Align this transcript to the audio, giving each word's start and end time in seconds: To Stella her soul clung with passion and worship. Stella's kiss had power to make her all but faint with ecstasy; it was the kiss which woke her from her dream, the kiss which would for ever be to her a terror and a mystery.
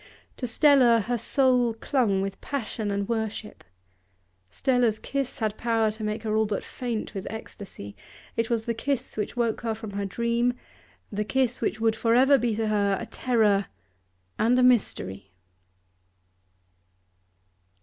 To 0.37 0.47
Stella 0.47 1.01
her 1.01 1.17
soul 1.19 1.75
clung 1.75 2.23
with 2.23 2.41
passion 2.41 2.89
and 2.89 3.07
worship. 3.07 3.63
Stella's 4.49 4.97
kiss 4.97 5.37
had 5.37 5.59
power 5.59 5.91
to 5.91 6.03
make 6.03 6.23
her 6.23 6.35
all 6.35 6.47
but 6.47 6.63
faint 6.63 7.13
with 7.13 7.29
ecstasy; 7.31 7.95
it 8.35 8.49
was 8.49 8.65
the 8.65 8.73
kiss 8.73 9.15
which 9.15 9.35
woke 9.37 9.61
her 9.61 9.75
from 9.75 9.91
her 9.91 10.05
dream, 10.07 10.55
the 11.11 11.23
kiss 11.23 11.61
which 11.61 11.79
would 11.79 11.95
for 11.95 12.15
ever 12.15 12.39
be 12.39 12.55
to 12.55 12.67
her 12.69 12.97
a 12.99 13.05
terror 13.05 13.67
and 14.39 14.57
a 14.57 14.63
mystery. 14.63 15.29